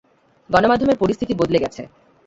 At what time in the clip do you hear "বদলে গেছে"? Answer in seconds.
1.35-1.81